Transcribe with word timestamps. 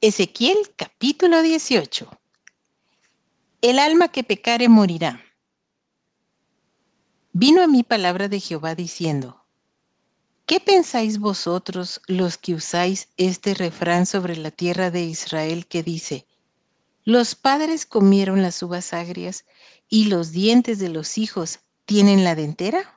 Ezequiel 0.00 0.58
capítulo 0.76 1.42
18. 1.42 2.08
El 3.62 3.80
alma 3.80 4.06
que 4.06 4.22
pecare 4.22 4.68
morirá. 4.68 5.20
Vino 7.32 7.64
a 7.64 7.66
mí 7.66 7.82
palabra 7.82 8.28
de 8.28 8.38
Jehová 8.38 8.76
diciendo, 8.76 9.44
¿qué 10.46 10.60
pensáis 10.60 11.18
vosotros 11.18 12.00
los 12.06 12.38
que 12.38 12.54
usáis 12.54 13.08
este 13.16 13.54
refrán 13.54 14.06
sobre 14.06 14.36
la 14.36 14.52
tierra 14.52 14.92
de 14.92 15.02
Israel 15.02 15.66
que 15.66 15.82
dice, 15.82 16.28
los 17.02 17.34
padres 17.34 17.84
comieron 17.84 18.40
las 18.40 18.62
uvas 18.62 18.92
agrias 18.92 19.46
y 19.88 20.04
los 20.04 20.30
dientes 20.30 20.78
de 20.78 20.90
los 20.90 21.18
hijos 21.18 21.58
tienen 21.86 22.22
la 22.22 22.36
dentera? 22.36 22.96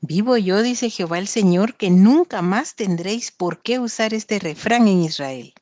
Vivo 0.00 0.36
yo, 0.36 0.60
dice 0.60 0.90
Jehová 0.90 1.18
el 1.18 1.28
Señor, 1.28 1.76
que 1.76 1.88
nunca 1.88 2.42
más 2.42 2.74
tendréis 2.74 3.30
por 3.30 3.62
qué 3.62 3.78
usar 3.78 4.12
este 4.12 4.38
refrán 4.38 4.86
en 4.86 5.02
Israel. 5.02 5.54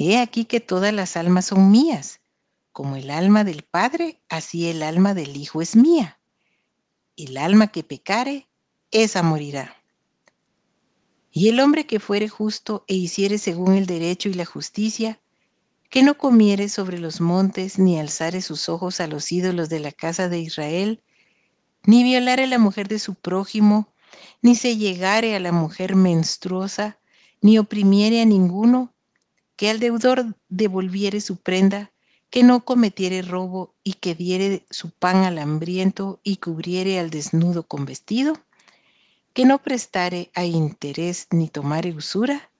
He 0.00 0.16
aquí 0.16 0.44
que 0.44 0.60
todas 0.60 0.94
las 0.94 1.16
almas 1.16 1.46
son 1.46 1.72
mías, 1.72 2.20
como 2.70 2.94
el 2.94 3.10
alma 3.10 3.42
del 3.42 3.64
Padre, 3.64 4.22
así 4.28 4.68
el 4.68 4.84
alma 4.84 5.12
del 5.12 5.36
Hijo 5.36 5.60
es 5.60 5.74
mía. 5.74 6.20
El 7.16 7.36
alma 7.36 7.66
que 7.66 7.82
pecare, 7.82 8.48
esa 8.92 9.24
morirá. 9.24 9.74
Y 11.32 11.48
el 11.48 11.58
hombre 11.58 11.84
que 11.84 11.98
fuere 11.98 12.28
justo 12.28 12.84
e 12.86 12.94
hiciere 12.94 13.38
según 13.38 13.74
el 13.74 13.86
derecho 13.86 14.28
y 14.28 14.34
la 14.34 14.44
justicia, 14.44 15.20
que 15.90 16.04
no 16.04 16.16
comiere 16.16 16.68
sobre 16.68 17.00
los 17.00 17.20
montes, 17.20 17.80
ni 17.80 17.98
alzare 17.98 18.40
sus 18.40 18.68
ojos 18.68 19.00
a 19.00 19.08
los 19.08 19.32
ídolos 19.32 19.68
de 19.68 19.80
la 19.80 19.90
casa 19.90 20.28
de 20.28 20.38
Israel, 20.38 21.02
ni 21.82 22.04
violare 22.04 22.46
la 22.46 22.58
mujer 22.58 22.86
de 22.86 23.00
su 23.00 23.16
prójimo, 23.16 23.92
ni 24.42 24.54
se 24.54 24.76
llegare 24.76 25.34
a 25.34 25.40
la 25.40 25.50
mujer 25.50 25.96
menstruosa, 25.96 27.00
ni 27.40 27.58
oprimiere 27.58 28.20
a 28.20 28.26
ninguno, 28.26 28.94
que 29.58 29.68
al 29.68 29.80
deudor 29.80 30.36
devolviere 30.48 31.20
su 31.20 31.36
prenda, 31.36 31.90
que 32.30 32.44
no 32.44 32.64
cometiere 32.64 33.22
robo 33.22 33.74
y 33.82 33.94
que 33.94 34.14
diere 34.14 34.64
su 34.70 34.92
pan 34.92 35.24
al 35.24 35.36
hambriento 35.36 36.20
y 36.22 36.36
cubriere 36.36 37.00
al 37.00 37.10
desnudo 37.10 37.66
con 37.66 37.84
vestido, 37.84 38.34
que 39.32 39.44
no 39.46 39.60
prestare 39.60 40.30
a 40.34 40.44
interés 40.44 41.26
ni 41.32 41.48
tomare 41.48 41.92
usura, 41.92 42.52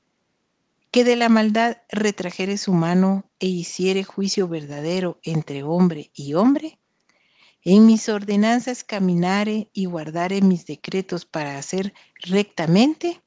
que 0.91 1.05
de 1.05 1.15
la 1.15 1.29
maldad 1.29 1.77
retrajere 1.89 2.59
su 2.59 2.73
mano 2.73 3.31
e 3.39 3.47
hiciere 3.47 4.03
juicio 4.03 4.49
verdadero 4.49 5.21
entre 5.23 5.63
hombre 5.63 6.11
y 6.15 6.35
hombre, 6.35 6.81
en 7.63 7.87
mis 7.87 8.09
ordenanzas 8.09 8.83
caminare 8.83 9.71
y 9.73 9.85
guardare 9.85 10.43
mis 10.43 10.67
decretos 10.67 11.27
para 11.27 11.59
hacer 11.59 11.95
rectamente, 12.23 13.23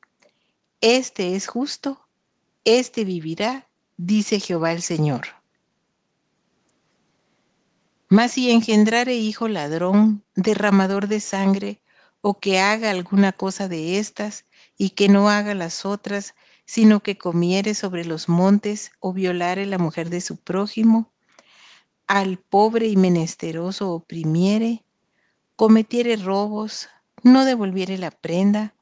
este 0.82 1.36
es 1.38 1.48
justo, 1.48 2.10
este 2.66 3.06
vivirá, 3.06 3.68
dice 3.98 4.40
Jehová 4.40 4.72
el 4.72 4.82
Señor. 4.82 5.28
Mas 8.10 8.34
si 8.34 8.52
engendrare 8.52 9.16
hijo 9.16 9.48
ladrón, 9.48 10.24
derramador 10.36 11.08
de 11.08 11.20
sangre, 11.20 11.82
o 12.20 12.40
que 12.40 12.60
haga 12.60 12.92
alguna 12.92 13.32
cosa 13.32 13.68
de 13.68 13.98
estas, 14.00 14.46
y 14.78 14.92
que 14.92 15.08
no 15.08 15.30
haga 15.30 15.56
las 15.56 15.86
otras, 15.86 16.36
sino 16.66 17.02
que 17.02 17.18
comiere 17.18 17.74
sobre 17.74 18.06
los 18.06 18.30
montes, 18.30 18.92
o 19.00 19.14
violare 19.14 19.66
la 19.66 19.78
mujer 19.78 20.10
de 20.10 20.22
su 20.22 20.38
prójimo, 20.38 21.12
al 22.08 22.38
pobre 22.38 22.88
y 22.88 22.98
menesteroso 22.98 23.92
oprimiere, 23.92 24.84
cometiere 25.56 26.18
robos, 26.18 26.90
no 27.24 27.46
devolviere 27.46 27.98
la 27.98 28.12
prenda, 28.12 28.76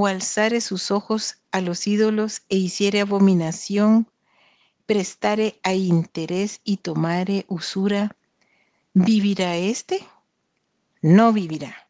o 0.00 0.06
alzare 0.06 0.60
sus 0.60 0.92
ojos 0.92 1.38
a 1.50 1.60
los 1.60 1.88
ídolos 1.88 2.42
e 2.48 2.54
hiciere 2.54 3.00
abominación, 3.00 4.08
prestare 4.86 5.58
a 5.64 5.74
interés 5.74 6.60
y 6.62 6.76
tomare 6.76 7.46
usura, 7.48 8.16
¿vivirá 8.94 9.56
éste? 9.56 10.06
No 11.02 11.32
vivirá. 11.32 11.88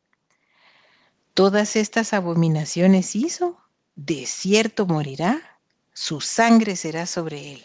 Todas 1.34 1.76
estas 1.76 2.14
abominaciones 2.14 3.14
hizo, 3.14 3.58
de 3.94 4.24
cierto 4.24 4.86
morirá, 4.86 5.60
su 5.92 6.22
sangre 6.22 6.76
será 6.76 7.04
sobre 7.04 7.52
él. 7.52 7.64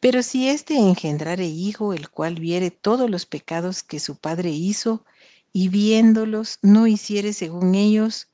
Pero 0.00 0.24
si 0.24 0.48
éste 0.48 0.78
engendrare 0.78 1.46
hijo, 1.46 1.92
el 1.92 2.10
cual 2.10 2.40
viere 2.40 2.72
todos 2.72 3.08
los 3.08 3.24
pecados 3.24 3.84
que 3.84 4.00
su 4.00 4.16
padre 4.16 4.50
hizo, 4.50 5.04
y 5.52 5.68
viéndolos 5.68 6.58
no 6.60 6.88
hiciere 6.88 7.34
según 7.34 7.76
ellos, 7.76 8.26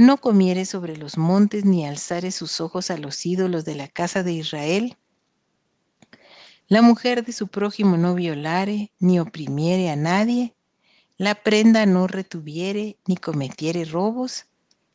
no 0.00 0.16
comiere 0.16 0.64
sobre 0.64 0.96
los 0.96 1.18
montes 1.18 1.66
ni 1.66 1.86
alzare 1.86 2.30
sus 2.30 2.62
ojos 2.62 2.90
a 2.90 2.96
los 2.96 3.26
ídolos 3.26 3.66
de 3.66 3.74
la 3.74 3.86
casa 3.86 4.22
de 4.22 4.32
Israel, 4.32 4.96
la 6.68 6.80
mujer 6.80 7.22
de 7.22 7.32
su 7.32 7.48
prójimo 7.48 7.98
no 7.98 8.14
violare, 8.14 8.92
ni 8.98 9.20
oprimiere 9.20 9.90
a 9.90 9.96
nadie, 9.96 10.54
la 11.18 11.34
prenda 11.34 11.84
no 11.84 12.06
retuviere, 12.06 12.96
ni 13.06 13.18
cometiere 13.18 13.84
robos, 13.84 14.46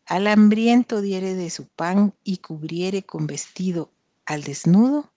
al 0.07 0.25
hambriento 0.25 1.01
diere 1.01 1.35
de 1.35 1.51
su 1.51 1.67
pan 1.67 2.16
y 2.23 2.37
cubriere 2.37 3.03
con 3.03 3.27
vestido 3.27 3.91
al 4.25 4.41
desnudo, 4.41 5.13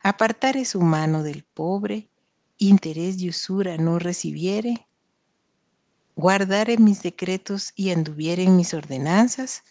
apartare 0.00 0.64
su 0.64 0.80
mano 0.80 1.22
del 1.22 1.44
pobre, 1.44 2.08
interés 2.56 3.20
y 3.20 3.28
usura 3.28 3.76
no 3.76 3.98
recibiere, 3.98 4.85
guardare 6.16 6.78
mis 6.78 7.02
decretos 7.02 7.72
y 7.76 7.90
anduviere 7.90 8.42
en 8.42 8.56
mis 8.56 8.72
ordenanzas, 8.72 9.62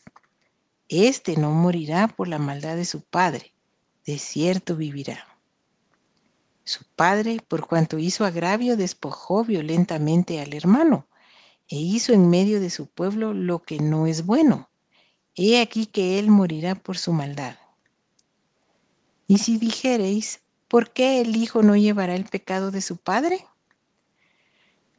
éste 0.87 1.37
no 1.37 1.49
morirá 1.49 2.07
por 2.07 2.27
la 2.27 2.37
maldad 2.37 2.75
de 2.75 2.85
su 2.85 3.01
padre, 3.01 3.51
de 4.05 4.19
cierto 4.19 4.75
vivirá. 4.75 5.25
Su 6.63 6.85
padre, 6.95 7.39
por 7.47 7.67
cuanto 7.67 7.97
hizo 7.97 8.25
agravio, 8.25 8.77
despojó 8.77 9.43
violentamente 9.43 10.39
al 10.39 10.53
hermano, 10.53 11.07
e 11.67 11.77
hizo 11.77 12.13
en 12.13 12.29
medio 12.29 12.59
de 12.59 12.69
su 12.69 12.85
pueblo 12.87 13.33
lo 13.33 13.63
que 13.63 13.79
no 13.79 14.05
es 14.05 14.25
bueno. 14.25 14.69
He 15.35 15.59
aquí 15.59 15.87
que 15.87 16.19
él 16.19 16.29
morirá 16.29 16.75
por 16.75 16.97
su 16.99 17.11
maldad. 17.11 17.57
Y 19.27 19.39
si 19.39 19.57
dijereis, 19.57 20.41
¿por 20.67 20.91
qué 20.91 21.21
el 21.21 21.35
Hijo 21.35 21.63
no 21.63 21.75
llevará 21.75 22.15
el 22.15 22.25
pecado 22.25 22.69
de 22.69 22.81
su 22.81 22.97
Padre? 22.97 23.45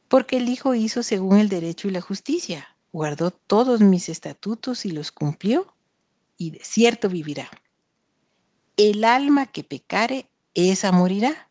Porque 0.08 0.36
el 0.36 0.48
Hijo 0.48 0.74
hizo 0.74 1.02
según 1.02 1.38
el 1.38 1.48
derecho 1.48 1.88
y 1.88 1.90
la 1.90 2.00
justicia, 2.00 2.76
guardó 2.92 3.30
todos 3.30 3.80
mis 3.80 4.08
estatutos 4.08 4.86
y 4.86 4.90
los 4.90 5.12
cumplió, 5.12 5.74
y 6.38 6.50
de 6.50 6.60
cierto 6.62 7.08
vivirá. 7.08 7.50
El 8.76 9.04
alma 9.04 9.46
que 9.46 9.64
pecare, 9.64 10.28
esa 10.54 10.92
morirá. 10.92 11.50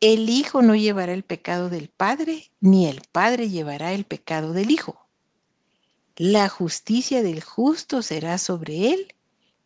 El 0.00 0.28
Hijo 0.28 0.62
no 0.62 0.74
llevará 0.74 1.12
el 1.12 1.24
pecado 1.24 1.68
del 1.68 1.88
Padre, 1.88 2.50
ni 2.60 2.86
el 2.86 3.02
Padre 3.12 3.50
llevará 3.50 3.92
el 3.92 4.04
pecado 4.04 4.52
del 4.52 4.70
Hijo. 4.70 5.06
La 6.16 6.48
justicia 6.48 7.22
del 7.22 7.42
justo 7.42 8.02
será 8.02 8.38
sobre 8.38 8.92
él, 8.92 9.14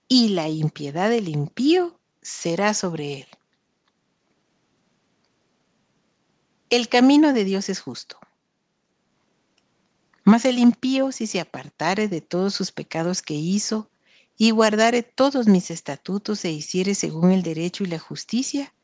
y 0.09 0.29
la 0.31 0.49
impiedad 0.49 1.11
del 1.11 1.29
impío 1.29 1.99
será 2.23 2.75
sobre 2.75 3.21
él. 3.21 3.27
El 6.75 6.89
camino 6.89 7.33
de 7.33 7.45
Dios 7.45 7.69
es 7.69 7.79
justo. 7.79 8.19
Mas 10.25 10.45
el 10.45 10.59
impío, 10.59 11.13
si 11.13 11.29
se 11.29 11.39
apartare 11.39 12.09
de 12.09 12.21
todos 12.21 12.53
sus 12.53 12.73
pecados 12.73 13.23
que 13.23 13.35
hizo, 13.35 13.93
y 14.37 14.51
guardare 14.51 15.05
todos 15.05 15.47
mis 15.47 15.71
estatutos 15.71 16.45
e 16.45 16.51
hiciere 16.51 16.97
según 16.97 17.31
el 17.31 17.45
derecho 17.45 17.85
y 17.85 17.87
la 17.87 18.01
justicia, 18.01 18.75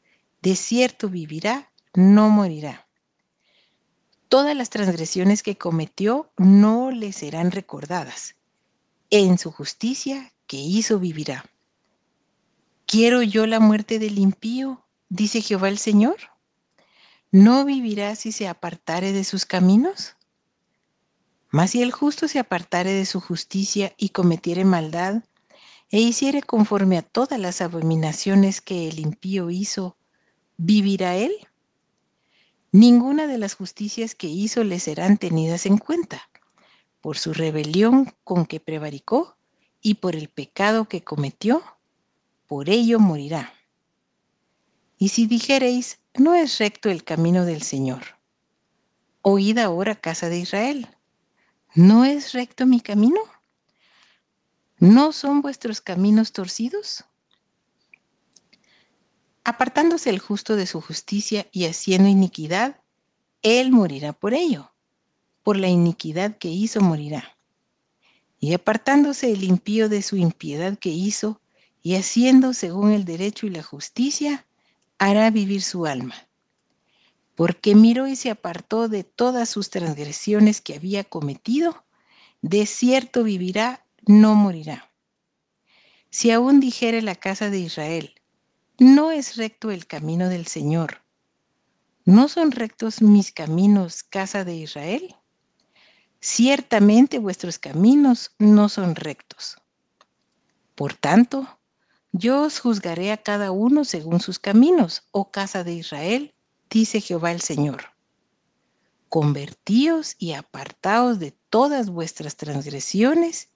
de 0.40 0.54
cierto 0.54 1.08
vivirá, 1.08 1.72
no 1.92 2.30
morirá. 2.30 2.86
Todas 4.28 4.56
las 4.56 4.70
transgresiones 4.70 5.42
que 5.42 5.58
cometió 5.58 6.30
no 6.36 6.92
le 6.92 7.12
serán 7.12 7.50
recordadas. 7.50 8.36
En 9.10 9.36
su 9.36 9.50
justicia 9.50 10.32
que 10.46 10.58
hizo 10.58 11.00
vivirá. 11.00 11.44
¿Quiero 12.86 13.20
yo 13.22 13.48
la 13.48 13.58
muerte 13.58 13.98
del 13.98 14.20
impío? 14.20 14.86
dice 15.08 15.42
Jehová 15.42 15.68
el 15.68 15.78
Señor. 15.78 16.29
¿No 17.32 17.64
vivirá 17.64 18.16
si 18.16 18.32
se 18.32 18.48
apartare 18.48 19.12
de 19.12 19.24
sus 19.24 19.46
caminos? 19.46 20.16
Mas 21.50 21.70
si 21.70 21.82
el 21.82 21.92
justo 21.92 22.28
se 22.28 22.38
apartare 22.38 22.92
de 22.92 23.06
su 23.06 23.20
justicia 23.20 23.94
y 23.96 24.08
cometiere 24.08 24.64
maldad, 24.64 25.22
e 25.90 26.00
hiciere 26.00 26.42
conforme 26.42 26.98
a 26.98 27.02
todas 27.02 27.38
las 27.38 27.60
abominaciones 27.60 28.60
que 28.60 28.88
el 28.88 29.00
impío 29.00 29.50
hizo, 29.50 29.96
¿vivirá 30.56 31.16
él? 31.16 31.32
Ninguna 32.72 33.26
de 33.26 33.38
las 33.38 33.54
justicias 33.54 34.14
que 34.14 34.28
hizo 34.28 34.62
le 34.62 34.78
serán 34.78 35.18
tenidas 35.18 35.66
en 35.66 35.78
cuenta, 35.78 36.30
por 37.00 37.18
su 37.18 37.32
rebelión 37.32 38.14
con 38.22 38.46
que 38.46 38.60
prevaricó 38.60 39.36
y 39.80 39.94
por 39.94 40.14
el 40.14 40.28
pecado 40.28 40.88
que 40.88 41.02
cometió 41.02 41.62
por 42.50 42.68
ello 42.68 42.98
morirá. 42.98 43.54
Y 44.98 45.10
si 45.10 45.26
dijereis, 45.26 45.99
no 46.14 46.34
es 46.34 46.58
recto 46.58 46.90
el 46.90 47.04
camino 47.04 47.44
del 47.44 47.62
Señor, 47.62 48.02
oíd 49.22 49.58
ahora 49.58 49.94
casa 49.94 50.28
de 50.28 50.38
Israel, 50.38 50.88
¿no 51.74 52.04
es 52.04 52.32
recto 52.32 52.66
mi 52.66 52.80
camino? 52.80 53.20
¿No 54.78 55.12
son 55.12 55.42
vuestros 55.42 55.80
caminos 55.80 56.32
torcidos? 56.32 57.04
Apartándose 59.44 60.10
el 60.10 60.18
justo 60.18 60.56
de 60.56 60.66
su 60.66 60.80
justicia 60.80 61.46
y 61.52 61.66
haciendo 61.66 62.08
iniquidad, 62.08 62.80
él 63.42 63.72
morirá 63.72 64.12
por 64.12 64.34
ello. 64.34 64.72
Por 65.42 65.56
la 65.56 65.68
iniquidad 65.68 66.36
que 66.36 66.48
hizo 66.48 66.80
morirá. 66.80 67.36
Y 68.38 68.54
apartándose 68.54 69.32
el 69.32 69.44
impío 69.44 69.88
de 69.88 70.02
su 70.02 70.16
impiedad 70.16 70.78
que 70.78 70.90
hizo, 70.90 71.40
y 71.82 71.94
haciendo 71.96 72.52
según 72.52 72.92
el 72.92 73.04
derecho 73.04 73.46
y 73.46 73.50
la 73.50 73.62
justicia, 73.62 74.46
hará 75.00 75.30
vivir 75.30 75.62
su 75.62 75.86
alma. 75.86 76.14
Porque 77.34 77.74
miró 77.74 78.06
y 78.06 78.16
se 78.16 78.30
apartó 78.30 78.86
de 78.86 79.02
todas 79.02 79.48
sus 79.48 79.70
transgresiones 79.70 80.60
que 80.60 80.74
había 80.74 81.04
cometido, 81.04 81.84
de 82.42 82.66
cierto 82.66 83.24
vivirá, 83.24 83.86
no 84.06 84.34
morirá. 84.34 84.92
Si 86.10 86.30
aún 86.30 86.60
dijere 86.60 87.00
la 87.00 87.14
casa 87.14 87.48
de 87.48 87.60
Israel, 87.60 88.14
no 88.78 89.10
es 89.10 89.36
recto 89.36 89.70
el 89.70 89.86
camino 89.86 90.28
del 90.28 90.46
Señor, 90.46 91.02
¿no 92.04 92.28
son 92.28 92.50
rectos 92.50 93.00
mis 93.00 93.32
caminos, 93.32 94.02
casa 94.02 94.44
de 94.44 94.54
Israel? 94.54 95.16
Ciertamente 96.20 97.18
vuestros 97.18 97.58
caminos 97.58 98.32
no 98.38 98.68
son 98.68 98.96
rectos. 98.96 99.56
Por 100.74 100.92
tanto, 100.92 101.59
yo 102.12 102.42
os 102.42 102.58
juzgaré 102.58 103.12
a 103.12 103.16
cada 103.16 103.52
uno 103.52 103.84
según 103.84 104.20
sus 104.20 104.38
caminos, 104.38 105.04
oh 105.12 105.30
casa 105.30 105.64
de 105.64 105.74
Israel, 105.74 106.34
dice 106.68 107.00
Jehová 107.00 107.32
el 107.32 107.40
Señor. 107.40 107.84
Convertíos 109.08 110.16
y 110.18 110.32
apartaos 110.32 111.18
de 111.18 111.32
todas 111.50 111.90
vuestras 111.90 112.36
transgresiones, 112.36 113.48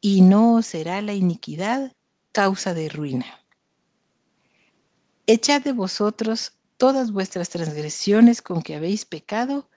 y 0.00 0.20
no 0.20 0.54
os 0.54 0.66
será 0.66 1.00
la 1.02 1.14
iniquidad 1.14 1.92
causa 2.32 2.74
de 2.74 2.88
ruina. 2.88 3.26
Echad 5.26 5.62
de 5.62 5.72
vosotros 5.72 6.52
todas 6.76 7.10
vuestras 7.10 7.48
transgresiones 7.48 8.42
con 8.42 8.62
que 8.62 8.74
habéis 8.74 9.04
pecado, 9.04 9.68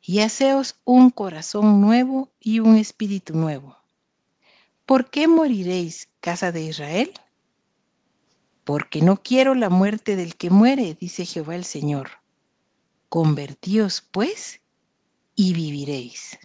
y 0.00 0.20
haceos 0.20 0.76
un 0.84 1.10
corazón 1.10 1.80
nuevo 1.80 2.30
y 2.40 2.60
un 2.60 2.76
espíritu 2.76 3.34
nuevo. 3.34 3.76
¿Por 4.86 5.10
qué 5.10 5.28
moriréis, 5.28 6.08
casa 6.20 6.50
de 6.50 6.62
Israel? 6.62 7.12
Porque 8.68 9.00
no 9.00 9.22
quiero 9.22 9.54
la 9.54 9.70
muerte 9.70 10.14
del 10.14 10.36
que 10.36 10.50
muere, 10.50 10.94
dice 11.00 11.24
Jehová 11.24 11.56
el 11.56 11.64
Señor. 11.64 12.10
Convertíos, 13.08 14.06
pues, 14.10 14.60
y 15.34 15.54
viviréis. 15.54 16.38